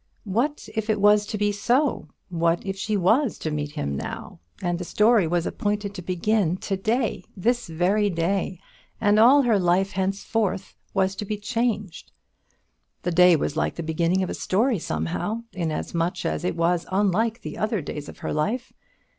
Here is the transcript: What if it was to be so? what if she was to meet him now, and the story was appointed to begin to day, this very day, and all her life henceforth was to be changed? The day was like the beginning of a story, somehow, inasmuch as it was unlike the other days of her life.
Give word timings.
What 0.25 0.67
if 0.73 0.89
it 0.89 0.99
was 0.99 1.27
to 1.27 1.37
be 1.37 1.51
so? 1.51 2.07
what 2.29 2.65
if 2.65 2.75
she 2.75 2.97
was 2.97 3.37
to 3.37 3.51
meet 3.51 3.73
him 3.73 3.95
now, 3.95 4.39
and 4.59 4.79
the 4.79 4.83
story 4.83 5.27
was 5.27 5.45
appointed 5.45 5.93
to 5.93 6.01
begin 6.01 6.57
to 6.57 6.75
day, 6.75 7.23
this 7.37 7.67
very 7.67 8.09
day, 8.09 8.59
and 8.99 9.19
all 9.19 9.43
her 9.43 9.59
life 9.59 9.91
henceforth 9.91 10.73
was 10.95 11.15
to 11.17 11.23
be 11.25 11.37
changed? 11.37 12.11
The 13.03 13.11
day 13.11 13.35
was 13.35 13.55
like 13.55 13.75
the 13.75 13.83
beginning 13.83 14.23
of 14.23 14.29
a 14.31 14.33
story, 14.33 14.79
somehow, 14.79 15.43
inasmuch 15.53 16.25
as 16.25 16.43
it 16.43 16.55
was 16.55 16.87
unlike 16.91 17.41
the 17.43 17.59
other 17.59 17.79
days 17.79 18.09
of 18.09 18.17
her 18.25 18.33
life. 18.33 18.73